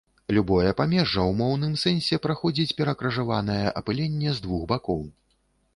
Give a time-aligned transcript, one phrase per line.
[0.35, 5.01] Любое памежжа ў моўным сэнсе праходзіць перакрыжаванае апыленне з абодвух бакоў.